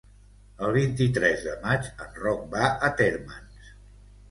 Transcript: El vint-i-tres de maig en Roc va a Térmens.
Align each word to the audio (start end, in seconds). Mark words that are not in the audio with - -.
El 0.67 0.71
vint-i-tres 0.77 1.43
de 1.49 1.53
maig 1.67 1.91
en 2.07 2.17
Roc 2.25 2.43
va 2.57 2.73
a 2.91 2.93
Térmens. 3.03 3.73